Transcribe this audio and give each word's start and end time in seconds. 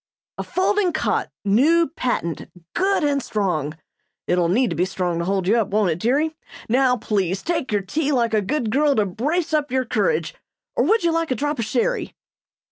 "A 0.39 0.43
folding 0.43 0.93
cot 0.93 1.29
new 1.45 1.87
patent 1.87 2.49
good 2.73 3.03
and 3.03 3.21
strong. 3.21 3.77
(It'll 4.25 4.49
need 4.49 4.71
to 4.71 4.75
be 4.75 4.83
strong 4.85 5.19
to 5.19 5.25
hold 5.25 5.47
you 5.47 5.57
up, 5.57 5.67
won't 5.67 5.91
it, 5.91 5.99
dearie?) 5.99 6.35
Now, 6.67 6.97
please 6.97 7.43
take 7.43 7.71
your 7.71 7.83
tea 7.83 8.11
like 8.11 8.33
a 8.33 8.41
good 8.41 8.71
girl, 8.71 8.95
to 8.95 9.05
brace 9.05 9.53
up 9.53 9.69
your 9.71 9.85
courage. 9.85 10.33
Or 10.75 10.85
would 10.85 11.03
you 11.03 11.11
like 11.11 11.29
a 11.29 11.35
drop 11.35 11.59
of 11.59 11.65
sherry?" 11.65 12.15